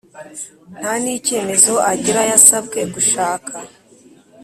[0.79, 3.53] Nta n icyemezo agira yasabwe gushaka